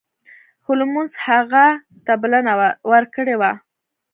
[0.65, 1.65] هولمز هغه
[2.05, 2.53] ته بلنه
[2.91, 3.51] ورکړې وه.